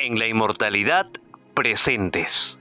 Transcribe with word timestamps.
En 0.00 0.16
la 0.16 0.28
inmortalidad, 0.28 1.08
presentes. 1.54 2.60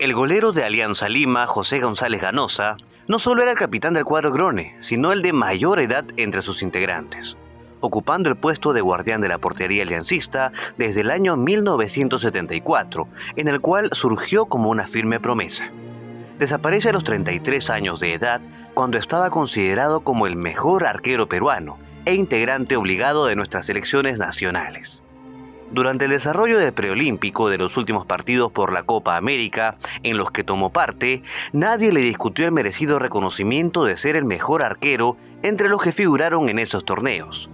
El 0.00 0.12
golero 0.12 0.50
de 0.50 0.64
Alianza 0.64 1.08
Lima, 1.08 1.46
José 1.46 1.78
González 1.78 2.20
Ganosa, 2.20 2.76
no 3.06 3.20
solo 3.20 3.42
era 3.42 3.52
el 3.52 3.56
capitán 3.56 3.94
del 3.94 4.04
cuadro 4.04 4.32
Grone, 4.32 4.76
sino 4.80 5.12
el 5.12 5.22
de 5.22 5.32
mayor 5.32 5.78
edad 5.78 6.04
entre 6.16 6.42
sus 6.42 6.64
integrantes, 6.64 7.36
ocupando 7.78 8.28
el 8.28 8.36
puesto 8.36 8.72
de 8.72 8.80
guardián 8.80 9.20
de 9.20 9.28
la 9.28 9.38
portería 9.38 9.84
aliancista 9.84 10.50
desde 10.76 11.02
el 11.02 11.12
año 11.12 11.36
1974, 11.36 13.06
en 13.36 13.46
el 13.46 13.60
cual 13.60 13.90
surgió 13.92 14.46
como 14.46 14.68
una 14.68 14.88
firme 14.88 15.20
promesa. 15.20 15.70
Desaparece 16.40 16.88
a 16.88 16.92
los 16.92 17.04
33 17.04 17.70
años 17.70 18.00
de 18.00 18.14
edad 18.14 18.40
cuando 18.74 18.98
estaba 18.98 19.30
considerado 19.30 20.00
como 20.00 20.26
el 20.26 20.34
mejor 20.34 20.86
arquero 20.86 21.28
peruano 21.28 21.78
e 22.04 22.14
integrante 22.14 22.74
obligado 22.74 23.26
de 23.26 23.36
nuestras 23.36 23.66
selecciones 23.66 24.18
nacionales. 24.18 25.04
Durante 25.72 26.06
el 26.06 26.10
desarrollo 26.10 26.58
del 26.58 26.72
preolímpico 26.72 27.48
de 27.48 27.58
los 27.58 27.76
últimos 27.76 28.04
partidos 28.04 28.50
por 28.50 28.72
la 28.72 28.82
Copa 28.82 29.16
América, 29.16 29.76
en 30.02 30.16
los 30.16 30.32
que 30.32 30.42
tomó 30.42 30.70
parte, 30.70 31.22
nadie 31.52 31.92
le 31.92 32.00
discutió 32.00 32.44
el 32.44 32.52
merecido 32.52 32.98
reconocimiento 32.98 33.84
de 33.84 33.96
ser 33.96 34.16
el 34.16 34.24
mejor 34.24 34.64
arquero 34.64 35.16
entre 35.42 35.68
los 35.68 35.80
que 35.80 35.92
figuraron 35.92 36.48
en 36.48 36.58
esos 36.58 36.84
torneos. 36.84 37.50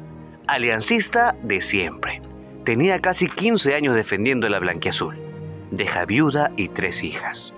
Aliancista 0.47 1.37
de 1.43 1.61
siempre. 1.61 2.23
Tenía 2.65 3.01
casi 3.01 3.29
15 3.29 3.75
años 3.75 3.95
defendiendo 3.95 4.49
la 4.49 4.61
blanquiazul. 4.61 5.19
Deja 5.71 6.07
viuda 6.07 6.53
y 6.57 6.69
tres 6.69 7.03
hijas. 7.03 7.53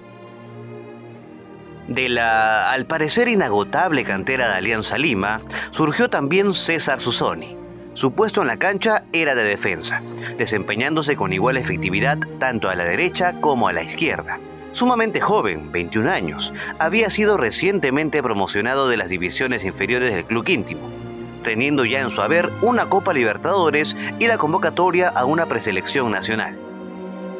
De 1.86 2.08
la, 2.08 2.72
al 2.72 2.86
parecer, 2.86 3.28
inagotable 3.28 4.04
cantera 4.04 4.48
de 4.48 4.54
Alianza 4.54 4.98
Lima, 4.98 5.40
surgió 5.70 6.10
también 6.10 6.52
César 6.52 7.00
Susoni. 7.00 7.56
Su 7.98 8.12
puesto 8.12 8.42
en 8.42 8.46
la 8.46 8.58
cancha 8.58 9.02
era 9.12 9.34
de 9.34 9.42
defensa, 9.42 10.02
desempeñándose 10.36 11.16
con 11.16 11.32
igual 11.32 11.56
efectividad 11.56 12.16
tanto 12.38 12.68
a 12.68 12.76
la 12.76 12.84
derecha 12.84 13.40
como 13.40 13.66
a 13.66 13.72
la 13.72 13.82
izquierda. 13.82 14.38
Sumamente 14.70 15.20
joven, 15.20 15.72
21 15.72 16.08
años, 16.08 16.54
había 16.78 17.10
sido 17.10 17.36
recientemente 17.36 18.22
promocionado 18.22 18.88
de 18.88 18.98
las 18.98 19.08
divisiones 19.08 19.64
inferiores 19.64 20.14
del 20.14 20.26
club 20.26 20.48
íntimo, 20.48 20.88
teniendo 21.42 21.84
ya 21.84 21.98
en 22.00 22.08
su 22.08 22.22
haber 22.22 22.52
una 22.62 22.88
Copa 22.88 23.12
Libertadores 23.12 23.96
y 24.20 24.28
la 24.28 24.38
convocatoria 24.38 25.08
a 25.08 25.24
una 25.24 25.46
preselección 25.46 26.12
nacional. 26.12 26.56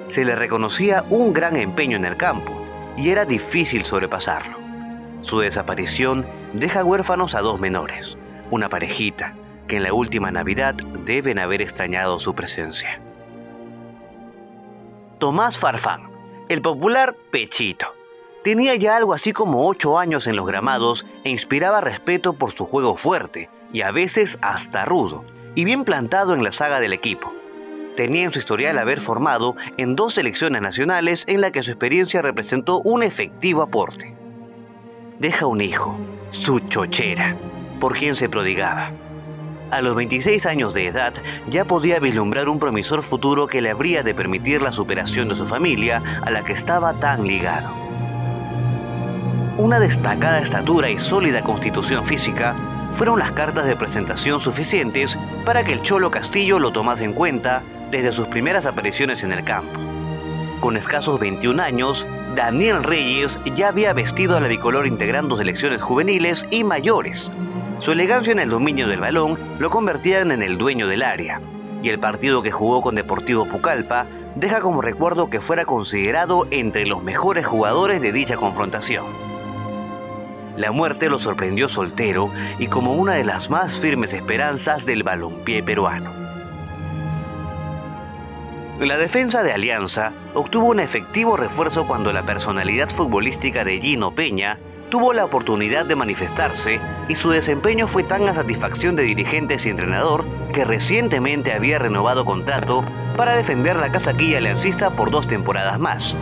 Se 0.09 0.25
le 0.25 0.35
reconocía 0.35 1.05
un 1.09 1.33
gran 1.33 1.55
empeño 1.55 1.97
en 1.97 2.05
el 2.05 2.17
campo, 2.17 2.67
y 2.97 3.11
era 3.11 3.25
difícil 3.25 3.85
sobrepasarlo. 3.85 4.59
Su 5.21 5.39
desaparición 5.39 6.27
deja 6.53 6.83
huérfanos 6.83 7.37
a 7.37 7.43
dos 7.43 7.61
menores, 7.61 8.19
una 8.51 8.69
parejita, 8.69 9.37
que 9.69 9.77
en 9.77 9.85
la 9.85 9.93
última 9.93 10.33
Navidad 10.33 10.75
deben 10.75 11.39
haber 11.39 11.63
extrañado 11.63 12.19
su 12.19 12.35
presencia. 12.35 13.01
Tomás 15.19 15.59
Farfán, 15.59 16.11
el 16.49 16.63
popular 16.63 17.15
Pechito. 17.31 17.95
Tenía 18.43 18.75
ya 18.77 18.97
algo 18.97 19.13
así 19.13 19.33
como 19.33 19.69
ocho 19.69 19.99
años 19.99 20.27
en 20.27 20.35
los 20.35 20.47
gramados 20.47 21.07
e 21.23 21.31
inspiraba 21.31 21.81
respeto 21.81 22.33
por 22.33 22.53
su 22.53 22.65
juego 22.65 22.97
fuerte 22.97 23.51
y 23.73 23.83
a 23.83 23.91
veces 23.91 24.39
hasta 24.43 24.85
rudo, 24.85 25.25
y 25.55 25.65
bien 25.65 25.85
plantado 25.85 26.35
en 26.35 26.43
la 26.43 26.51
saga 26.51 26.81
del 26.81 26.93
equipo 26.93 27.33
tenía 27.99 28.23
en 28.23 28.31
su 28.31 28.39
historial 28.39 28.79
haber 28.79 29.01
formado 29.01 29.57
en 29.77 29.97
dos 29.97 30.15
selecciones 30.15 30.63
nacionales 30.63 31.25
en 31.27 31.41
la 31.41 31.51
que 31.51 31.65
su 31.65 31.73
experiencia 31.73 32.23
representó 32.23 32.81
un 32.83 33.03
efectivo 33.03 33.61
aporte. 33.61 34.15
Deja 35.19 35.47
un 35.47 35.61
hijo, 35.61 35.99
su 36.31 36.61
chochera, 36.61 37.37
por 37.81 37.99
quien 37.99 38.15
se 38.15 38.29
prodigaba. 38.29 38.93
A 39.71 39.83
los 39.83 39.95
26 39.95 40.47
años 40.47 40.73
de 40.73 40.87
edad 40.87 41.13
ya 41.49 41.67
podía 41.67 42.01
vislumbrar 42.01 42.49
un 42.49 42.59
promisor 42.59 43.03
futuro 43.03 43.47
que 43.47 43.61
le 43.61 43.71
habría 43.71 44.03
de 44.03 44.15
permitir 44.15 44.63
la 44.63 44.73
superación 44.73 45.29
de 45.29 45.35
su 45.35 45.45
familia 45.45 46.03
a 46.23 46.31
la 46.31 46.43
que 46.43 46.55
estaba 46.55 46.95
tan 46.95 47.27
ligado. 47.27 47.69
Una 49.59 49.79
destacada 49.79 50.41
estatura 50.41 50.89
y 50.89 50.99
sólida 50.99 51.45
constitución 51.45 52.07
física 52.07 52.57
fueron 52.93 53.19
las 53.19 53.33
cartas 53.33 53.67
de 53.67 53.77
presentación 53.77 54.41
suficientes 54.41 55.19
para 55.45 55.63
que 55.65 55.75
el 55.75 55.83
Cholo 55.83 56.11
Castillo 56.11 56.59
lo 56.59 56.73
tomase 56.73 57.05
en 57.05 57.13
cuenta 57.13 57.63
desde 57.91 58.13
sus 58.13 58.27
primeras 58.29 58.65
apariciones 58.65 59.23
en 59.23 59.33
el 59.33 59.45
campo. 59.45 59.79
Con 60.61 60.77
escasos 60.77 61.21
21 61.21 61.63
años, 61.63 62.07
Daniel 62.35 62.83
Reyes 62.83 63.39
ya 63.55 63.69
había 63.69 63.93
vestido 63.93 64.37
a 64.37 64.41
la 64.41 64.49
bicolor 64.49 64.87
integrando 64.87 65.37
selecciones 65.37 65.83
juveniles 65.83 66.47
y 66.51 66.65
mayores. 66.65 67.31
Su 67.79 67.93
elegancia 67.93 68.33
en 68.33 68.41
el 68.41 68.51
dominio 68.51 68.89
del 68.89 69.01
balón 69.01 69.39
lo 69.61 69.71
convertían 69.71 70.33
en 70.33 70.43
el 70.43 70.59
dueño 70.59 70.89
del 70.89 71.03
área, 71.03 71.41
y 71.81 71.91
el 71.91 72.01
partido 72.01 72.43
que 72.43 72.51
jugó 72.51 72.83
con 72.83 72.97
Deportivo 72.97 73.47
Pucallpa 73.47 74.07
deja 74.35 74.61
como 74.61 74.83
recuerdo 74.83 75.31
que 75.31 75.41
fuera 75.41 75.65
considerado 75.65 76.49
entre 76.51 76.87
los 76.87 77.05
mejores 77.05 77.47
jugadores 77.47 78.03
de 78.03 78.13
dicha 78.13 78.37
confrontación. 78.37 79.07
La 80.57 80.73
muerte 80.73 81.09
lo 81.09 81.21
sorprendió 81.21 81.69
soltero 81.69 82.33
y 82.59 82.67
como 82.67 82.95
una 82.95 83.15
de 83.15 83.25
las 83.25 83.49
más 83.49 83.79
firmes 83.79 84.13
esperanzas 84.13 84.85
del 84.85 85.05
balompié 85.05 85.63
peruano. 85.63 86.13
La 88.81 88.97
defensa 88.99 89.45
de 89.45 89.53
Alianza 89.53 90.13
obtuvo 90.35 90.67
un 90.67 90.81
efectivo 90.81 91.37
refuerzo 91.37 91.87
cuando 91.87 92.13
la 92.13 92.27
personalidad 92.27 92.89
futbolística 92.89 93.65
de 93.65 93.81
Gino 93.81 94.17
Peña 94.17 94.59
tuvo 94.91 95.13
la 95.13 95.25
oportunidad 95.25 95.87
de 95.87 95.97
manifestarse 95.97 96.81
y 97.09 97.15
su 97.15 97.31
desempeño 97.31 97.89
fue 97.89 98.05
tan 98.05 98.29
a 98.29 98.35
satisfacción 98.35 98.97
de 98.97 99.03
dirigentes 99.03 99.67
y 99.67 99.71
entrenador 99.71 100.27
que 100.53 100.65
recientemente 100.65 101.53
había 101.53 101.79
renovado 101.79 102.25
contrato 102.25 102.85
para 103.17 103.37
defender 103.37 103.77
la 103.77 103.93
casaquilla 103.93 104.39
aliancista 104.39 104.97
por 104.97 105.11
dos 105.11 105.27
temporadas 105.27 105.79
más. 105.79 106.17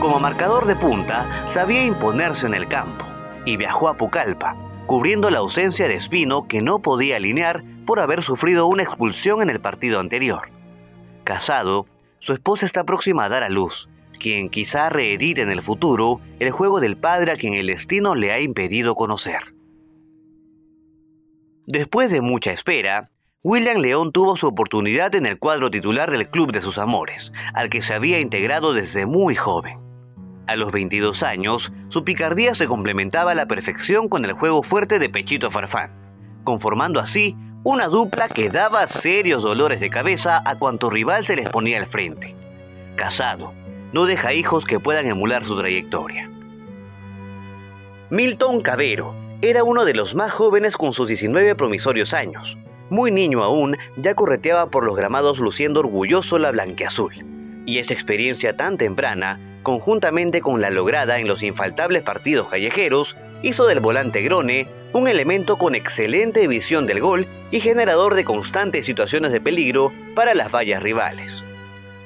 Como 0.00 0.20
marcador 0.20 0.66
de 0.66 0.76
punta, 0.76 1.28
sabía 1.46 1.84
imponerse 1.84 2.46
en 2.46 2.54
el 2.54 2.68
campo 2.68 3.04
y 3.44 3.56
viajó 3.56 3.88
a 3.88 3.94
Pucallpa, 3.94 4.56
cubriendo 4.86 5.30
la 5.30 5.38
ausencia 5.38 5.88
de 5.88 5.94
Espino 5.94 6.46
que 6.46 6.62
no 6.62 6.80
podía 6.80 7.16
alinear 7.16 7.64
por 7.84 8.00
haber 8.00 8.22
sufrido 8.22 8.66
una 8.66 8.82
expulsión 8.82 9.42
en 9.42 9.50
el 9.50 9.60
partido 9.60 10.00
anterior. 10.00 10.50
Casado, 11.24 11.86
su 12.20 12.32
esposa 12.32 12.66
está 12.66 12.84
próxima 12.84 13.24
a 13.24 13.28
dar 13.28 13.42
a 13.42 13.48
luz, 13.48 13.88
quien 14.18 14.50
quizá 14.50 14.88
reedite 14.90 15.42
en 15.42 15.50
el 15.50 15.62
futuro 15.62 16.20
el 16.38 16.50
juego 16.50 16.80
del 16.80 16.96
padre 16.96 17.32
a 17.32 17.36
quien 17.36 17.54
el 17.54 17.68
destino 17.68 18.14
le 18.14 18.32
ha 18.32 18.40
impedido 18.40 18.94
conocer. 18.94 19.54
Después 21.66 22.10
de 22.10 22.20
mucha 22.20 22.50
espera, 22.50 23.10
William 23.42 23.80
León 23.80 24.10
tuvo 24.10 24.36
su 24.36 24.46
oportunidad 24.46 25.14
en 25.14 25.26
el 25.26 25.38
cuadro 25.38 25.70
titular 25.70 26.10
del 26.10 26.28
Club 26.28 26.50
de 26.50 26.60
sus 26.60 26.76
Amores, 26.78 27.32
al 27.54 27.70
que 27.70 27.82
se 27.82 27.94
había 27.94 28.20
integrado 28.20 28.72
desde 28.72 29.06
muy 29.06 29.34
joven. 29.34 29.78
A 30.48 30.56
los 30.56 30.72
22 30.72 31.22
años, 31.22 31.72
su 31.88 32.04
picardía 32.04 32.54
se 32.54 32.66
complementaba 32.66 33.32
a 33.32 33.34
la 33.34 33.46
perfección 33.46 34.08
con 34.08 34.24
el 34.24 34.32
juego 34.32 34.62
fuerte 34.62 34.98
de 34.98 35.10
Pechito 35.10 35.50
Farfán, 35.50 35.92
conformando 36.42 37.00
así 37.00 37.36
una 37.64 37.86
dupla 37.86 38.28
que 38.28 38.48
daba 38.48 38.86
serios 38.86 39.42
dolores 39.42 39.80
de 39.80 39.90
cabeza 39.90 40.42
a 40.44 40.58
cuanto 40.58 40.88
rival 40.88 41.26
se 41.26 41.36
les 41.36 41.50
ponía 41.50 41.78
al 41.78 41.86
frente. 41.86 42.34
Casado, 42.96 43.52
no 43.92 44.06
deja 44.06 44.32
hijos 44.32 44.64
que 44.64 44.80
puedan 44.80 45.06
emular 45.06 45.44
su 45.44 45.56
trayectoria. 45.56 46.30
Milton 48.10 48.60
Cabero 48.60 49.14
era 49.42 49.64
uno 49.64 49.84
de 49.84 49.94
los 49.94 50.14
más 50.14 50.32
jóvenes 50.32 50.76
con 50.76 50.92
sus 50.92 51.08
19 51.08 51.54
promisorios 51.54 52.14
años. 52.14 52.58
Muy 52.90 53.10
niño 53.10 53.44
aún, 53.44 53.76
ya 53.96 54.14
correteaba 54.14 54.70
por 54.70 54.84
los 54.84 54.96
gramados 54.96 55.38
luciendo 55.40 55.80
orgulloso 55.80 56.38
la 56.38 56.50
blanqueazul. 56.50 57.12
Y 57.66 57.78
esa 57.78 57.92
experiencia 57.92 58.56
tan 58.56 58.78
temprana, 58.78 59.60
conjuntamente 59.62 60.40
con 60.40 60.60
la 60.60 60.70
lograda 60.70 61.18
en 61.18 61.28
los 61.28 61.42
infaltables 61.42 62.02
partidos 62.02 62.48
callejeros, 62.48 63.16
hizo 63.42 63.66
del 63.66 63.80
volante 63.80 64.22
Grone 64.22 64.68
un 64.92 65.06
elemento 65.06 65.56
con 65.56 65.74
excelente 65.74 66.46
visión 66.48 66.86
del 66.86 67.00
gol 67.00 67.26
y 67.50 67.60
generador 67.60 68.14
de 68.14 68.24
constantes 68.24 68.86
situaciones 68.86 69.32
de 69.32 69.40
peligro 69.40 69.92
para 70.14 70.34
las 70.34 70.50
vallas 70.50 70.82
rivales. 70.82 71.44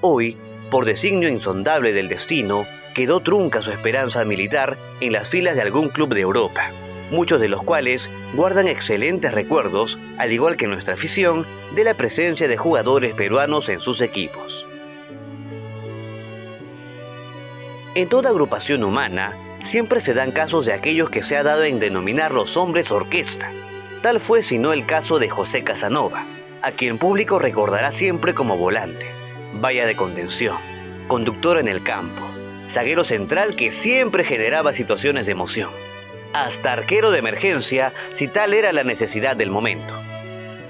Hoy, 0.01 0.37
por 0.73 0.87
designio 0.87 1.29
insondable 1.29 1.93
del 1.93 2.09
destino, 2.09 2.65
quedó 2.95 3.21
trunca 3.21 3.61
su 3.61 3.71
esperanza 3.71 4.25
militar 4.25 4.79
en 5.03 5.13
las 5.13 5.29
filas 5.29 5.55
de 5.55 5.61
algún 5.61 5.91
club 5.91 6.15
de 6.15 6.23
Europa, 6.23 6.71
muchos 7.11 7.43
de 7.43 7.51
los 7.51 7.63
cuales 7.63 8.11
guardan 8.33 8.69
excelentes 8.69 9.33
recuerdos, 9.33 9.99
al 10.17 10.33
igual 10.33 10.57
que 10.57 10.67
nuestra 10.67 10.95
afición, 10.95 11.47
de 11.75 11.85
la 11.85 11.93
presencia 11.93 12.49
de 12.49 12.57
jugadores 12.57 13.13
peruanos 13.13 13.69
en 13.69 13.81
sus 13.81 14.01
equipos. 14.01 14.67
En 17.95 18.09
toda 18.09 18.31
agrupación 18.31 18.83
humana, 18.83 19.37
siempre 19.61 20.01
se 20.01 20.15
dan 20.15 20.33
casos 20.33 20.65
de 20.65 20.73
aquellos 20.73 21.11
que 21.11 21.23
se 21.23 21.37
ha 21.37 21.43
dado 21.43 21.65
en 21.65 21.81
denominar 21.81 22.33
los 22.33 22.57
hombres 22.57 22.91
orquesta. 22.91 23.53
Tal 24.01 24.21
fue 24.21 24.43
si 24.43 24.57
no 24.57 24.73
el 24.73 24.87
caso 24.87 25.19
de 25.19 25.29
José 25.29 25.65
Casanova, 25.65 26.25
a 26.63 26.73
quien 26.73 26.97
público 26.97 27.39
recordará 27.39 27.93
siempre 27.93 28.33
como 28.33 28.57
volante, 28.57 29.22
valla 29.55 29.87
de 29.87 29.97
contención, 29.97 30.57
conductor 31.09 31.59
en 31.59 31.69
el 31.69 31.83
campo, 31.83 32.23
zaguero 32.69 33.05
central 33.05 33.55
que 33.57 33.71
siempre 33.73 34.25
generaba 34.25 34.73
situaciones 34.73 35.27
de 35.27 35.33
emoción, 35.33 35.71
hasta 36.33 36.73
arquero 36.73 37.11
de 37.11 37.19
emergencia 37.19 37.93
si 38.13 38.29
tal 38.29 38.55
era 38.55 38.73
la 38.73 38.85
necesidad 38.85 39.37
del 39.37 39.51
momento. 39.51 39.95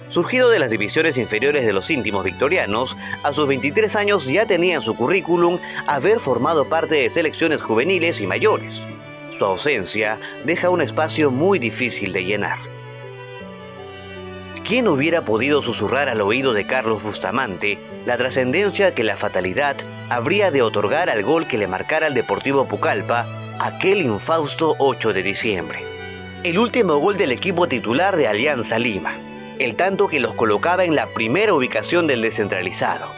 Surgido 0.09 0.51
de 0.51 0.59
las 0.59 0.71
divisiones 0.71 1.17
inferiores 1.17 1.65
de 1.65 1.73
los 1.73 1.91
íntimos 1.91 2.25
victorianos, 2.25 2.99
a 3.23 3.33
sus 3.33 3.49
23 3.49 3.97
años 3.97 4.27
ya 4.27 4.47
tenía 4.47 4.75
en 4.75 4.83
su 4.83 4.95
currículum 4.95 5.59
haber 5.87 6.19
formado 6.19 6.69
parte 6.69 6.97
de 6.97 7.09
selecciones 7.09 7.63
juveniles 7.63 8.21
y 8.21 8.27
mayores. 8.27 8.83
Su 9.31 9.47
ausencia 9.47 10.21
deja 10.45 10.69
un 10.69 10.83
espacio 10.83 11.31
muy 11.31 11.59
difícil 11.59 12.13
de 12.13 12.25
llenar. 12.25 12.72
¿Quién 14.73 14.89
hubiera 14.89 15.23
podido 15.23 15.61
susurrar 15.61 16.09
al 16.09 16.23
oído 16.23 16.55
de 16.55 16.67
Carlos 16.67 17.03
Bustamante 17.03 17.79
la 18.07 18.17
trascendencia 18.17 18.95
que 18.95 19.05
la 19.05 19.17
fatalidad 19.17 19.77
habría 20.09 20.51
de 20.51 20.63
otorgar 20.63 21.11
al 21.11 21.23
gol 21.23 21.47
que 21.47 21.59
le 21.59 21.69
marcara 21.69 22.07
al 22.07 22.15
Deportivo 22.15 22.67
Pucallpa 22.67 23.27
aquel 23.61 24.01
infausto 24.01 24.75
8 24.79 25.13
de 25.13 25.23
diciembre? 25.23 25.85
El 26.43 26.59
último 26.59 26.97
gol 26.97 27.19
del 27.19 27.33
equipo 27.33 27.69
titular 27.69 28.17
de 28.17 28.29
Alianza 28.29 28.79
Lima 28.79 29.15
el 29.59 29.77
tanto 29.77 30.09
que 30.09 30.21
los 30.21 30.35
colocaba 30.35 30.87
en 30.87 30.95
la 30.95 31.07
primera 31.09 31.53
ubicación 31.53 32.07
del 32.07 32.23
descentralizado. 32.23 33.09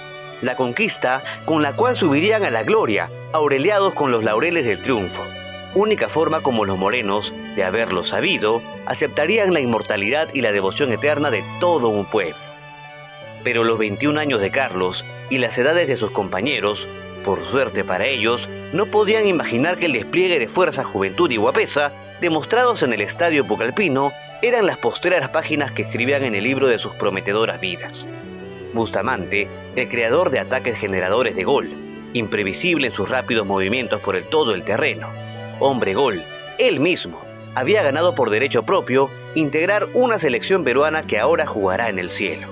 La 0.43 0.57
conquista 0.57 1.23
con 1.45 1.63
la 1.63 1.77
cual 1.77 1.95
subirían 1.95 2.43
a 2.43 2.51
la 2.51 2.65
gloria, 2.65 3.13
aureliados 3.33 3.95
con 3.95 4.11
los 4.11 4.25
laureles 4.25 4.67
del 4.67 4.83
triunfo. 4.83 5.23
Única 5.77 6.09
forma 6.09 6.41
como 6.41 6.65
los 6.65 6.79
morenos, 6.79 7.33
de 7.55 7.65
haberlo 7.65 8.03
sabido, 8.03 8.63
aceptarían 8.87 9.53
la 9.53 9.61
inmortalidad 9.61 10.29
y 10.35 10.41
la 10.41 10.53
devoción 10.53 10.93
eterna 10.93 11.31
de 11.31 11.45
todo 11.61 11.89
un 11.89 12.07
pueblo. 12.07 12.37
Pero 13.43 13.65
los 13.65 13.79
21 13.79 14.19
años 14.19 14.41
de 14.41 14.51
Carlos 14.51 15.05
y 15.31 15.39
las 15.39 15.57
edades 15.59 15.89
de 15.89 15.97
sus 15.97 16.11
compañeros, 16.11 16.89
por 17.25 17.45
suerte 17.45 17.85
para 17.85 18.07
ellos, 18.07 18.49
no 18.73 18.87
podían 18.87 19.27
imaginar 19.27 19.79
que 19.79 19.87
el 19.87 19.93
despliegue 19.93 20.39
de 20.39 20.49
fuerza, 20.49 20.85
juventud 20.85 21.31
y 21.31 21.37
guapesa, 21.37 21.93
demostrados 22.21 22.83
en 22.83 22.93
el 22.93 23.01
estadio 23.01 23.47
Pucalpino, 23.47 24.13
eran 24.43 24.67
las 24.67 24.79
posteras 24.79 25.29
páginas 25.31 25.73
que 25.73 25.83
escribían 25.83 26.25
en 26.25 26.35
el 26.35 26.45
libro 26.45 26.67
de 26.67 26.79
sus 26.79 26.95
prometedoras 26.95 27.61
vidas. 27.61 28.07
Bustamante, 28.73 29.49
el 29.77 29.89
creador 29.89 30.31
de 30.31 30.41
ataques 30.41 30.77
generadores 30.77 31.35
de 31.37 31.45
gol, 31.45 31.71
imprevisible 32.13 32.89
en 32.89 32.93
sus 32.93 33.09
rápidos 33.09 33.47
movimientos 33.47 34.01
por 34.01 34.17
el 34.17 34.29
todo 34.29 34.55
el 34.55 34.65
terreno, 34.65 35.09
hombre 35.61 35.95
gol, 35.95 36.23
él 36.59 36.81
mismo, 36.81 37.24
había 37.55 37.83
ganado 37.83 38.15
por 38.15 38.31
derecho 38.31 38.65
propio 38.65 39.11
integrar 39.35 39.89
una 39.95 40.19
selección 40.19 40.65
peruana 40.65 41.07
que 41.07 41.19
ahora 41.19 41.47
jugará 41.47 41.89
en 41.89 41.99
el 41.99 42.11
cielo. 42.11 42.49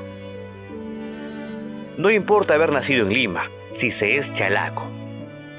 No 1.96 2.10
importa 2.10 2.54
haber 2.54 2.72
nacido 2.72 3.06
en 3.06 3.12
Lima, 3.12 3.50
si 3.72 3.90
se 3.90 4.16
es 4.16 4.32
chalaco. 4.32 4.90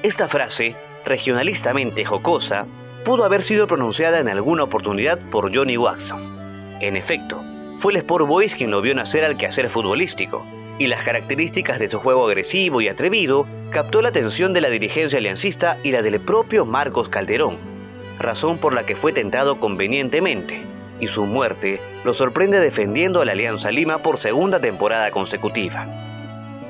Esta 0.02 0.28
frase, 0.28 0.76
regionalistamente 1.04 2.04
jocosa, 2.04 2.66
pudo 3.04 3.24
haber 3.24 3.42
sido 3.42 3.66
pronunciada 3.66 4.18
en 4.18 4.28
alguna 4.28 4.64
oportunidad 4.64 5.18
por 5.30 5.54
Johnny 5.54 5.76
Watson. 5.76 6.76
En 6.80 6.96
efecto, 6.96 7.42
fue 7.78 7.92
el 7.92 7.98
Sport 7.98 8.26
Boys 8.26 8.54
quien 8.54 8.70
lo 8.70 8.80
vio 8.80 8.94
nacer 8.94 9.24
al 9.24 9.36
quehacer 9.36 9.68
futbolístico, 9.70 10.44
y 10.78 10.88
las 10.88 11.04
características 11.04 11.78
de 11.78 11.88
su 11.88 12.00
juego 12.00 12.26
agresivo 12.26 12.80
y 12.80 12.88
atrevido 12.88 13.46
captó 13.70 14.02
la 14.02 14.08
atención 14.08 14.52
de 14.52 14.60
la 14.60 14.70
dirigencia 14.70 15.18
aliancista 15.18 15.78
y 15.82 15.92
la 15.92 16.02
del 16.02 16.20
propio 16.20 16.64
Marcos 16.64 17.08
Calderón, 17.08 17.73
razón 18.18 18.58
por 18.58 18.74
la 18.74 18.86
que 18.86 18.96
fue 18.96 19.12
tentado 19.12 19.60
convenientemente, 19.60 20.62
y 21.00 21.08
su 21.08 21.26
muerte 21.26 21.80
lo 22.04 22.14
sorprende 22.14 22.60
defendiendo 22.60 23.20
a 23.20 23.24
la 23.24 23.32
Alianza 23.32 23.70
Lima 23.70 23.98
por 23.98 24.18
segunda 24.18 24.60
temporada 24.60 25.10
consecutiva. 25.10 25.86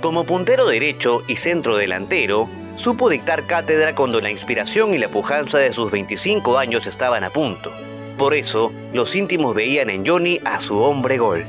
Como 0.00 0.24
puntero 0.24 0.66
derecho 0.66 1.22
y 1.28 1.36
centro 1.36 1.76
delantero, 1.76 2.48
supo 2.76 3.08
dictar 3.08 3.46
cátedra 3.46 3.94
cuando 3.94 4.20
la 4.20 4.30
inspiración 4.30 4.94
y 4.94 4.98
la 4.98 5.08
pujanza 5.08 5.58
de 5.58 5.72
sus 5.72 5.90
25 5.90 6.58
años 6.58 6.86
estaban 6.86 7.24
a 7.24 7.30
punto. 7.30 7.72
Por 8.18 8.34
eso, 8.34 8.72
los 8.92 9.14
íntimos 9.16 9.54
veían 9.54 9.90
en 9.90 10.06
Johnny 10.06 10.40
a 10.44 10.58
su 10.58 10.78
hombre 10.78 11.18
gol. 11.18 11.46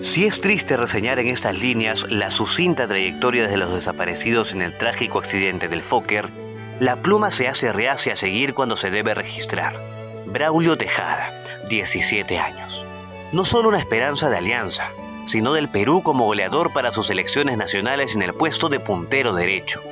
Si 0.00 0.24
es 0.24 0.40
triste 0.40 0.76
reseñar 0.76 1.18
en 1.18 1.28
estas 1.28 1.60
líneas 1.60 2.10
la 2.10 2.30
sucinta 2.30 2.86
trayectoria 2.86 3.46
de 3.48 3.56
los 3.58 3.74
desaparecidos 3.74 4.52
en 4.52 4.62
el 4.62 4.76
trágico 4.78 5.18
accidente 5.18 5.68
del 5.68 5.82
Fokker, 5.82 6.28
la 6.80 6.96
pluma 6.96 7.30
se 7.30 7.46
hace 7.46 7.74
reacia 7.74 8.14
a 8.14 8.16
seguir 8.16 8.54
cuando 8.54 8.74
se 8.74 8.90
debe 8.90 9.12
registrar. 9.12 9.78
Braulio 10.24 10.78
Tejada, 10.78 11.30
17 11.68 12.38
años. 12.38 12.86
No 13.32 13.44
solo 13.44 13.68
una 13.68 13.78
esperanza 13.78 14.30
de 14.30 14.38
alianza, 14.38 14.90
sino 15.26 15.52
del 15.52 15.68
Perú 15.68 16.02
como 16.02 16.24
goleador 16.24 16.72
para 16.72 16.90
sus 16.90 17.08
selecciones 17.08 17.58
nacionales 17.58 18.16
en 18.16 18.22
el 18.22 18.32
puesto 18.32 18.70
de 18.70 18.80
puntero 18.80 19.34
derecho. 19.34 19.82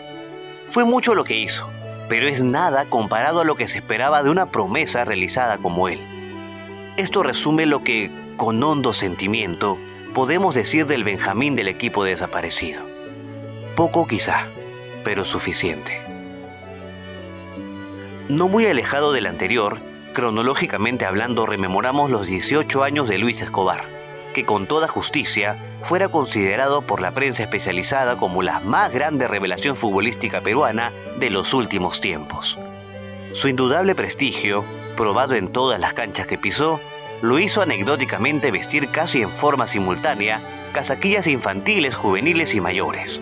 Fue 0.66 0.86
mucho 0.86 1.14
lo 1.14 1.24
que 1.24 1.36
hizo, 1.36 1.68
pero 2.08 2.26
es 2.26 2.42
nada 2.42 2.86
comparado 2.86 3.42
a 3.42 3.44
lo 3.44 3.54
que 3.54 3.66
se 3.66 3.76
esperaba 3.76 4.22
de 4.22 4.30
una 4.30 4.46
promesa 4.46 5.04
realizada 5.04 5.58
como 5.58 5.88
él. 5.88 6.00
Esto 6.96 7.22
resume 7.22 7.66
lo 7.66 7.84
que, 7.84 8.10
con 8.38 8.62
hondo 8.62 8.94
sentimiento, 8.94 9.76
podemos 10.14 10.54
decir 10.54 10.86
del 10.86 11.04
Benjamín 11.04 11.54
del 11.54 11.68
equipo 11.68 12.02
desaparecido. 12.04 12.80
Poco 13.76 14.06
quizá, 14.06 14.46
pero 15.04 15.26
suficiente. 15.26 16.07
No 18.28 18.48
muy 18.48 18.66
alejado 18.66 19.12
del 19.12 19.26
anterior, 19.26 19.80
cronológicamente 20.12 21.06
hablando 21.06 21.46
rememoramos 21.46 22.10
los 22.10 22.26
18 22.26 22.82
años 22.82 23.08
de 23.08 23.18
Luis 23.18 23.40
Escobar 23.40 23.98
que 24.38 24.44
con 24.44 24.66
toda 24.66 24.88
justicia 24.88 25.56
fuera 25.82 26.08
considerado 26.08 26.82
por 26.82 27.00
la 27.00 27.12
prensa 27.12 27.42
especializada 27.42 28.16
como 28.16 28.42
la 28.42 28.60
más 28.60 28.92
grande 28.92 29.28
revelación 29.28 29.76
futbolística 29.76 30.40
peruana 30.42 30.92
de 31.18 31.30
los 31.30 31.54
últimos 31.54 32.00
tiempos. 32.00 32.58
Su 33.32 33.48
indudable 33.48 33.94
prestigio, 33.94 34.64
probado 34.96 35.34
en 35.34 35.48
todas 35.48 35.80
las 35.80 35.94
canchas 35.94 36.26
que 36.26 36.38
pisó, 36.38 36.80
lo 37.22 37.38
hizo 37.38 37.62
anecdóticamente 37.62 38.50
vestir 38.50 38.90
casi 38.90 39.22
en 39.22 39.30
forma 39.30 39.66
simultánea 39.66 40.70
casaquillas 40.72 41.26
infantiles, 41.26 41.96
juveniles 41.96 42.54
y 42.54 42.60
mayores, 42.60 43.20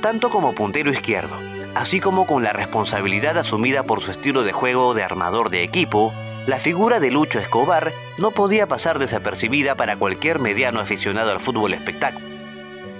tanto 0.00 0.30
como 0.30 0.54
puntero 0.54 0.90
izquierdo, 0.90 1.36
así 1.76 2.00
como 2.00 2.26
con 2.26 2.42
la 2.42 2.54
responsabilidad 2.54 3.36
asumida 3.36 3.82
por 3.82 4.00
su 4.00 4.10
estilo 4.10 4.42
de 4.44 4.52
juego 4.52 4.94
de 4.94 5.02
armador 5.02 5.50
de 5.50 5.62
equipo, 5.62 6.14
la 6.46 6.58
figura 6.58 7.00
de 7.00 7.10
Lucho 7.10 7.38
Escobar 7.38 7.92
no 8.16 8.30
podía 8.30 8.66
pasar 8.66 8.98
desapercibida 8.98 9.74
para 9.74 9.96
cualquier 9.96 10.38
mediano 10.38 10.80
aficionado 10.80 11.32
al 11.32 11.40
fútbol 11.40 11.74
espectáculo. 11.74 12.26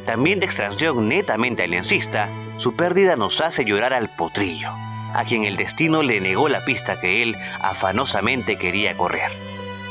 También 0.05 0.41
de 0.41 0.47
extracción 0.47 1.09
netamente 1.09 1.63
aliancista, 1.63 2.29
su 2.59 2.77
pérdida 2.77 3.17
nos 3.17 3.41
hace 3.41 3.65
llorar 3.65 3.95
al 3.95 4.11
potrillo, 4.11 4.73
a 5.15 5.25
quien 5.25 5.45
el 5.45 5.57
destino 5.57 6.03
le 6.03 6.21
negó 6.21 6.51
la 6.51 6.63
pista 6.67 7.01
que 7.01 7.23
él 7.23 7.35
afanosamente 7.63 8.57
quería 8.57 8.95
correr. 8.95 9.33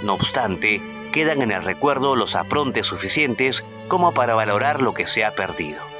No 0.04 0.14
obstante, 0.14 0.80
quedan 1.12 1.42
en 1.42 1.50
el 1.50 1.64
recuerdo 1.64 2.16
los 2.16 2.36
aprontes 2.36 2.86
suficientes 2.86 3.66
como 3.88 4.12
para 4.12 4.36
valorar 4.36 4.80
lo 4.80 4.94
que 4.94 5.08
se 5.08 5.26
ha 5.26 5.32
perdido. 5.32 5.95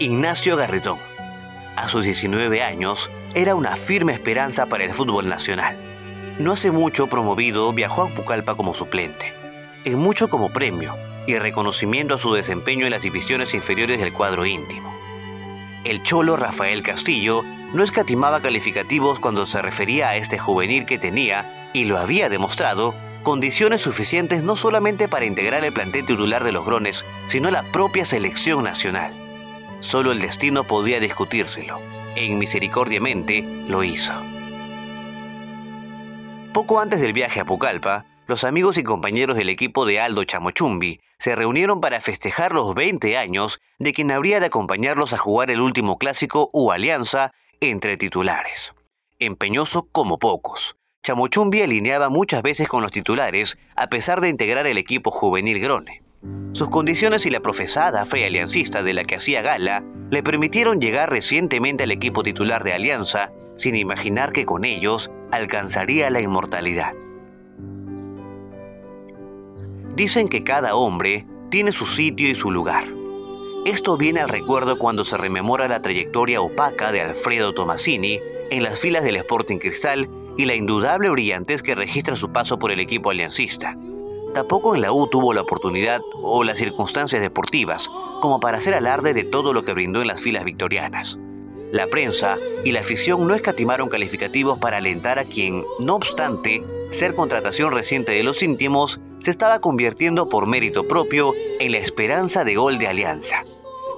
Ignacio 0.00 0.56
Garretón. 0.56 0.98
A 1.76 1.86
sus 1.86 2.06
19 2.06 2.62
años, 2.62 3.10
era 3.34 3.54
una 3.54 3.76
firme 3.76 4.14
esperanza 4.14 4.64
para 4.64 4.84
el 4.84 4.94
fútbol 4.94 5.28
nacional. 5.28 5.76
No 6.38 6.52
hace 6.52 6.70
mucho 6.70 7.06
promovido 7.08 7.70
viajó 7.74 8.04
a 8.04 8.08
Pucallpa 8.08 8.54
como 8.54 8.72
suplente, 8.72 9.34
en 9.84 9.98
mucho 9.98 10.30
como 10.30 10.48
premio 10.48 10.96
y 11.26 11.36
reconocimiento 11.36 12.14
a 12.14 12.18
su 12.18 12.32
desempeño 12.32 12.86
en 12.86 12.92
las 12.92 13.02
divisiones 13.02 13.52
inferiores 13.52 14.00
del 14.00 14.14
cuadro 14.14 14.46
íntimo. 14.46 14.90
El 15.84 16.02
cholo 16.02 16.38
Rafael 16.38 16.82
Castillo 16.82 17.42
no 17.74 17.84
escatimaba 17.84 18.40
calificativos 18.40 19.20
cuando 19.20 19.44
se 19.44 19.60
refería 19.60 20.08
a 20.08 20.16
este 20.16 20.38
juvenil 20.38 20.86
que 20.86 20.96
tenía, 20.96 21.68
y 21.74 21.84
lo 21.84 21.98
había 21.98 22.30
demostrado, 22.30 22.94
condiciones 23.22 23.82
suficientes 23.82 24.44
no 24.44 24.56
solamente 24.56 25.08
para 25.08 25.26
integrar 25.26 25.62
el 25.62 25.74
plantel 25.74 26.06
titular 26.06 26.42
de 26.42 26.52
los 26.52 26.64
Grones, 26.64 27.04
sino 27.26 27.50
la 27.50 27.64
propia 27.64 28.06
selección 28.06 28.64
nacional. 28.64 29.29
Solo 29.80 30.12
el 30.12 30.20
destino 30.20 30.64
podía 30.64 31.00
discutírselo 31.00 31.80
en 32.16 32.38
misericordiamente 32.38 33.42
lo 33.68 33.84
hizo. 33.84 34.12
Poco 36.52 36.80
antes 36.80 37.00
del 37.00 37.12
viaje 37.12 37.40
a 37.40 37.44
Pucallpa, 37.44 38.04
los 38.26 38.44
amigos 38.44 38.78
y 38.78 38.82
compañeros 38.82 39.36
del 39.36 39.48
equipo 39.48 39.86
de 39.86 40.00
Aldo 40.00 40.24
Chamochumbi 40.24 41.00
se 41.18 41.34
reunieron 41.34 41.80
para 41.80 42.00
festejar 42.00 42.52
los 42.52 42.74
20 42.74 43.16
años 43.16 43.60
de 43.78 43.92
quien 43.92 44.10
habría 44.10 44.40
de 44.40 44.46
acompañarlos 44.46 45.12
a 45.12 45.18
jugar 45.18 45.50
el 45.50 45.60
último 45.60 45.98
clásico 45.98 46.48
u 46.52 46.70
alianza 46.70 47.32
entre 47.60 47.96
titulares. 47.96 48.72
Empeñoso 49.18 49.88
como 49.92 50.18
pocos, 50.18 50.76
Chamochumbi 51.02 51.62
alineaba 51.62 52.08
muchas 52.08 52.42
veces 52.42 52.68
con 52.68 52.82
los 52.82 52.92
titulares 52.92 53.58
a 53.76 53.88
pesar 53.88 54.20
de 54.20 54.28
integrar 54.28 54.66
el 54.66 54.78
equipo 54.78 55.10
juvenil 55.10 55.60
Grone. 55.60 56.02
Sus 56.52 56.68
condiciones 56.68 57.24
y 57.26 57.30
la 57.30 57.40
profesada 57.40 58.04
fe 58.04 58.26
aliancista 58.26 58.82
de 58.82 58.92
la 58.92 59.04
que 59.04 59.16
hacía 59.16 59.40
gala 59.40 59.84
le 60.10 60.22
permitieron 60.22 60.80
llegar 60.80 61.08
recientemente 61.08 61.84
al 61.84 61.92
equipo 61.92 62.22
titular 62.22 62.64
de 62.64 62.72
Alianza 62.72 63.32
sin 63.56 63.76
imaginar 63.76 64.32
que 64.32 64.44
con 64.44 64.64
ellos 64.64 65.10
alcanzaría 65.32 66.10
la 66.10 66.20
inmortalidad. 66.20 66.92
Dicen 69.94 70.28
que 70.28 70.44
cada 70.44 70.74
hombre 70.74 71.24
tiene 71.50 71.72
su 71.72 71.86
sitio 71.86 72.28
y 72.28 72.34
su 72.34 72.50
lugar. 72.50 72.84
Esto 73.64 73.96
viene 73.96 74.20
al 74.20 74.28
recuerdo 74.28 74.78
cuando 74.78 75.04
se 75.04 75.16
rememora 75.16 75.68
la 75.68 75.82
trayectoria 75.82 76.40
opaca 76.40 76.90
de 76.90 77.02
Alfredo 77.02 77.52
Tomasini 77.52 78.18
en 78.50 78.62
las 78.62 78.78
filas 78.78 79.04
del 79.04 79.16
Sporting 79.16 79.58
Cristal 79.58 80.08
y 80.36 80.46
la 80.46 80.54
indudable 80.54 81.10
brillantez 81.10 81.62
que 81.62 81.74
registra 81.74 82.16
su 82.16 82.32
paso 82.32 82.58
por 82.58 82.70
el 82.70 82.80
equipo 82.80 83.10
aliancista 83.10 83.76
Tampoco 84.34 84.74
en 84.74 84.82
la 84.82 84.92
U 84.92 85.08
tuvo 85.08 85.32
la 85.32 85.40
oportunidad 85.40 86.02
o 86.22 86.44
las 86.44 86.58
circunstancias 86.58 87.20
deportivas 87.20 87.90
como 88.20 88.38
para 88.38 88.58
hacer 88.58 88.74
alarde 88.74 89.12
de 89.12 89.24
todo 89.24 89.52
lo 89.52 89.64
que 89.64 89.72
brindó 89.72 90.02
en 90.02 90.08
las 90.08 90.20
filas 90.20 90.44
victorianas. 90.44 91.18
La 91.72 91.86
prensa 91.88 92.36
y 92.64 92.72
la 92.72 92.80
afición 92.80 93.26
no 93.26 93.34
escatimaron 93.34 93.88
calificativos 93.88 94.58
para 94.58 94.78
alentar 94.78 95.18
a 95.18 95.24
quien, 95.24 95.64
no 95.78 95.94
obstante, 95.94 96.64
ser 96.90 97.14
contratación 97.14 97.72
reciente 97.72 98.12
de 98.12 98.24
los 98.24 98.42
íntimos, 98.42 99.00
se 99.20 99.30
estaba 99.30 99.60
convirtiendo 99.60 100.28
por 100.28 100.46
mérito 100.46 100.88
propio 100.88 101.32
en 101.60 101.72
la 101.72 101.78
esperanza 101.78 102.44
de 102.44 102.56
gol 102.56 102.78
de 102.78 102.88
Alianza. 102.88 103.44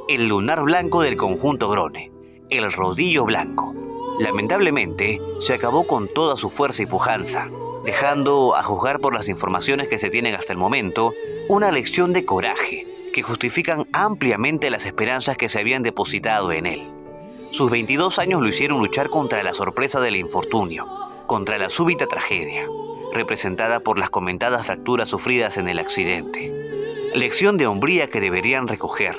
El 0.08 0.28
lunar 0.28 0.62
blanco 0.62 1.00
del 1.02 1.16
conjunto 1.16 1.70
Grone, 1.70 2.12
el 2.50 2.70
rodillo 2.72 3.24
blanco. 3.24 3.74
Lamentablemente, 4.18 5.20
se 5.38 5.54
acabó 5.54 5.86
con 5.86 6.08
toda 6.08 6.36
su 6.36 6.50
fuerza 6.50 6.82
y 6.82 6.86
pujanza, 6.86 7.46
dejando, 7.84 8.54
a 8.56 8.62
juzgar 8.62 9.00
por 9.00 9.14
las 9.14 9.28
informaciones 9.28 9.88
que 9.88 9.98
se 9.98 10.10
tienen 10.10 10.34
hasta 10.34 10.52
el 10.52 10.58
momento, 10.58 11.14
una 11.48 11.72
lección 11.72 12.12
de 12.12 12.24
coraje 12.24 12.86
que 13.12 13.22
justifican 13.22 13.86
ampliamente 13.92 14.70
las 14.70 14.86
esperanzas 14.86 15.36
que 15.36 15.48
se 15.48 15.60
habían 15.60 15.82
depositado 15.82 16.52
en 16.52 16.66
él. 16.66 16.90
Sus 17.50 17.70
22 17.70 18.18
años 18.18 18.40
lo 18.40 18.48
hicieron 18.48 18.78
luchar 18.78 19.10
contra 19.10 19.42
la 19.42 19.52
sorpresa 19.52 20.00
del 20.00 20.16
infortunio, 20.16 20.86
contra 21.26 21.58
la 21.58 21.68
súbita 21.68 22.06
tragedia, 22.06 22.66
representada 23.12 23.80
por 23.80 23.98
las 23.98 24.08
comentadas 24.10 24.66
fracturas 24.66 25.10
sufridas 25.10 25.58
en 25.58 25.68
el 25.68 25.78
accidente. 25.78 27.10
Lección 27.14 27.58
de 27.58 27.66
hombría 27.66 28.08
que 28.08 28.20
deberían 28.20 28.68
recoger, 28.68 29.16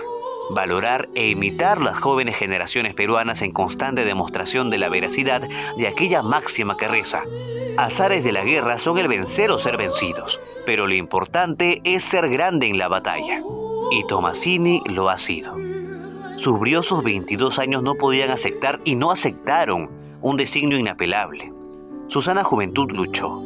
valorar 0.50 1.10
e 1.16 1.30
imitar 1.30 1.82
las 1.82 2.00
jóvenes 2.00 2.38
generaciones 2.38 2.94
peruanas 2.94 3.42
en 3.42 3.52
constante 3.52 4.06
demostración 4.06 4.70
de 4.70 4.78
la 4.78 4.90
veracidad 4.90 5.48
de 5.78 5.88
aquella 5.88 6.22
máxima 6.22 6.78
que 6.78 6.88
reza, 6.88 7.24
azares 7.78 8.24
de 8.24 8.32
la 8.32 8.44
guerra 8.44 8.78
son 8.78 8.98
el 8.98 9.08
vencer 9.08 9.52
o 9.52 9.58
ser 9.58 9.78
vencidos, 9.78 10.42
pero 10.66 10.88
lo 10.88 10.94
importante 10.94 11.82
es 11.84 12.04
ser 12.04 12.30
grande 12.30 12.68
en 12.68 12.78
la 12.78 12.88
batalla. 12.88 13.42
Y 13.92 14.06
Tomasini 14.08 14.82
lo 14.86 15.10
ha 15.10 15.18
sido. 15.18 15.58
Sus 16.38 16.60
briosos 16.60 17.04
22 17.04 17.60
años 17.60 17.84
no 17.84 17.96
podían 17.96 18.32
aceptar 18.32 18.80
y 18.84 18.96
no 18.96 19.12
aceptaron 19.12 19.90
un 20.22 20.38
designio 20.38 20.78
inapelable. 20.78 21.54
Su 22.08 22.22
sana 22.22 22.44
juventud 22.44 22.92
luchó, 22.92 23.42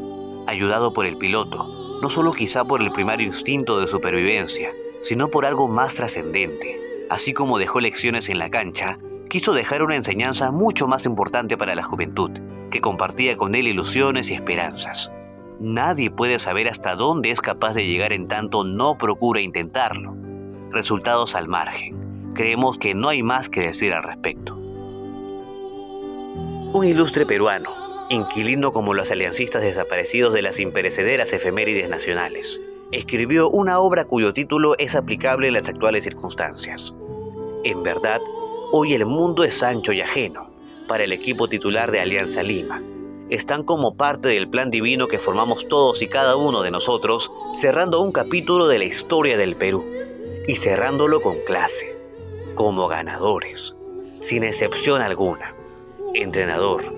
ayudado 0.48 0.94
por 0.94 1.06
el 1.06 1.18
piloto, 1.18 2.00
no 2.02 2.10
solo 2.10 2.32
quizá 2.32 2.64
por 2.64 2.82
el 2.82 2.92
primario 2.92 3.28
instinto 3.28 3.80
de 3.80 3.88
supervivencia, 3.88 4.72
sino 5.02 5.30
por 5.30 5.46
algo 5.46 5.68
más 5.68 5.96
trascendente. 5.96 6.87
Así 7.10 7.34
como 7.34 7.58
dejó 7.58 7.80
lecciones 7.80 8.30
en 8.30 8.40
la 8.40 8.50
cancha, 8.50 9.00
quiso 9.30 9.54
dejar 9.54 9.82
una 9.82 9.96
enseñanza 9.96 10.52
mucho 10.52 10.88
más 10.88 11.06
importante 11.06 11.58
para 11.58 11.76
la 11.76 11.84
juventud, 11.84 12.32
que 12.70 12.82
compartía 12.82 13.38
con 13.38 13.56
él 13.56 13.68
ilusiones 13.68 14.30
y 14.30 14.34
esperanzas. 14.34 15.12
Nadie 15.60 16.12
puede 16.12 16.38
saber 16.38 16.68
hasta 16.68 16.96
dónde 16.96 17.32
es 17.32 17.42
capaz 17.42 17.74
de 17.74 17.88
llegar 17.88 18.14
en 18.14 18.28
tanto 18.28 18.64
no 18.64 18.98
procura 18.98 19.42
intentarlo. 19.42 20.16
Resultados 20.72 21.34
al 21.36 21.48
margen. 21.48 22.32
Creemos 22.34 22.78
que 22.78 22.94
no 22.94 23.10
hay 23.10 23.24
más 23.24 23.50
que 23.50 23.62
decir 23.62 23.94
al 23.94 24.04
respecto. 24.04 24.56
Un 26.74 26.86
ilustre 26.86 27.26
peruano, 27.26 27.72
inquilino 28.10 28.72
como 28.72 28.94
los 28.94 29.10
aliancistas 29.10 29.64
desaparecidos 29.64 30.34
de 30.34 30.42
las 30.44 30.60
imperecederas 30.60 31.34
efemérides 31.34 31.90
nacionales, 31.90 32.62
escribió 32.92 33.50
una 33.50 33.80
obra 33.80 34.06
cuyo 34.06 34.34
título 34.34 34.76
es 34.78 34.96
aplicable 34.96 35.48
en 35.48 35.54
las 35.54 35.68
actuales 35.68 36.04
circunstancias. 36.04 36.94
En 37.64 37.84
verdad, 37.84 38.22
hoy 38.72 38.94
el 38.94 39.06
mundo 39.06 39.44
es 39.44 39.62
ancho 39.62 39.92
y 39.92 40.02
ajeno, 40.02 40.50
para 40.88 41.04
el 41.04 41.12
equipo 41.12 41.48
titular 41.50 41.92
de 41.92 42.00
Alianza 42.00 42.44
Lima. 42.44 42.82
Están 43.30 43.64
como 43.64 43.96
parte 43.96 44.30
del 44.30 44.50
plan 44.50 44.72
divino 44.72 45.08
que 45.08 45.20
formamos 45.20 45.68
todos 45.68 46.02
y 46.02 46.08
cada 46.08 46.38
uno 46.38 46.62
de 46.62 46.72
nosotros, 46.72 47.32
cerrando 47.54 48.02
un 48.02 48.14
capítulo 48.14 48.68
de 48.68 48.80
la 48.80 48.86
historia 48.86 49.38
del 49.38 49.58
Perú 49.58 49.86
y 50.48 50.56
cerrándolo 50.56 51.20
con 51.20 51.38
clase, 51.46 51.94
como 52.56 52.88
ganadores, 52.88 53.76
sin 54.22 54.46
excepción 54.46 55.02
alguna. 55.02 55.54
Entrenador, 56.14 56.96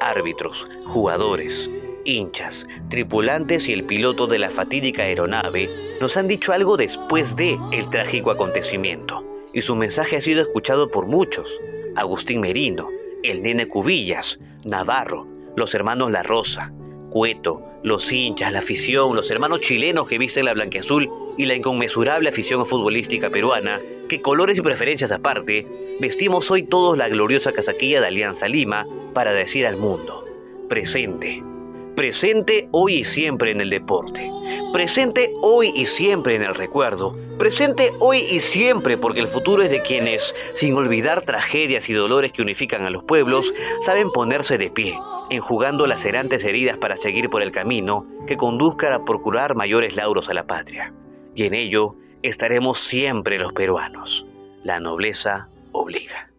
árbitros, 0.00 0.66
jugadores, 0.86 1.70
hinchas, 2.06 2.66
tripulantes 2.88 3.68
y 3.68 3.72
el 3.72 3.84
piloto 3.84 4.26
de 4.26 4.38
la 4.38 4.50
fatídica 4.50 5.02
aeronave 5.02 5.70
nos 6.00 6.16
han 6.16 6.28
dicho 6.28 6.52
algo 6.52 6.76
después 6.76 7.36
de 7.36 7.58
el 7.72 7.90
trágico 7.90 8.30
acontecimiento, 8.30 9.24
y 9.52 9.62
su 9.62 9.76
mensaje 9.76 10.16
ha 10.16 10.20
sido 10.20 10.42
escuchado 10.42 10.90
por 10.90 11.06
muchos. 11.06 11.60
Agustín 11.96 12.40
Merino, 12.40 12.90
el 13.22 13.42
nene 13.42 13.66
Cubillas, 13.66 14.38
Navarro, 14.64 15.26
los 15.56 15.74
hermanos 15.74 16.10
La 16.12 16.22
Rosa, 16.22 16.72
Cueto, 17.10 17.62
los 17.82 18.12
hinchas, 18.12 18.52
la 18.52 18.58
afición, 18.58 19.16
los 19.16 19.30
hermanos 19.30 19.60
chilenos 19.60 20.06
que 20.06 20.18
visten 20.18 20.44
la 20.44 20.54
blanqueazul 20.54 21.08
y 21.38 21.46
la 21.46 21.54
inconmensurable 21.54 22.28
afición 22.28 22.66
futbolística 22.66 23.30
peruana, 23.30 23.80
que 24.08 24.20
colores 24.20 24.58
y 24.58 24.62
preferencias 24.62 25.12
aparte, 25.12 25.66
vestimos 26.00 26.50
hoy 26.50 26.62
todos 26.64 26.98
la 26.98 27.08
gloriosa 27.08 27.52
casaquilla 27.52 28.00
de 28.00 28.08
Alianza 28.08 28.48
Lima 28.48 28.86
para 29.14 29.32
decir 29.32 29.66
al 29.66 29.76
mundo, 29.76 30.24
presente, 30.68 31.42
presente 31.96 32.68
hoy 32.72 32.98
y 32.98 33.04
siempre 33.04 33.50
en 33.50 33.60
el 33.62 33.70
deporte, 33.70 34.30
presente 34.72 35.32
hoy 35.40 35.72
y 35.74 35.86
siempre 35.86 36.34
en 36.34 36.42
el 36.42 36.54
recuerdo, 36.54 37.16
presente 37.38 37.90
hoy 37.98 38.18
y 38.18 38.40
siempre 38.40 38.98
porque 38.98 39.20
el 39.20 39.28
futuro 39.28 39.62
es 39.62 39.70
de 39.70 39.82
quienes, 39.82 40.34
sin 40.52 40.74
olvidar 40.74 41.24
tragedias 41.24 41.88
y 41.88 41.94
dolores 41.94 42.32
que 42.32 42.42
unifican 42.42 42.82
a 42.82 42.90
los 42.90 43.02
pueblos, 43.02 43.52
saben 43.80 44.10
ponerse 44.10 44.58
de 44.58 44.70
pie, 44.70 44.98
enjugando 45.30 45.86
las 45.86 46.04
herantes 46.04 46.44
heridas 46.44 46.76
para 46.76 46.98
seguir 46.98 47.30
por 47.30 47.42
el 47.42 47.50
camino 47.50 48.06
que 48.26 48.36
conduzca 48.36 48.94
a 48.94 49.04
procurar 49.04 49.56
mayores 49.56 49.96
lauros 49.96 50.28
a 50.28 50.34
la 50.34 50.46
patria. 50.46 50.92
Y 51.34 51.44
en 51.44 51.54
ello 51.54 51.96
estaremos 52.22 52.78
siempre 52.78 53.38
los 53.38 53.54
peruanos. 53.54 54.26
La 54.62 54.80
nobleza 54.80 55.48
obliga. 55.72 56.30